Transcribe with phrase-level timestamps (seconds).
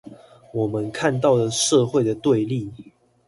[0.51, 2.71] 我們看到了社會的對立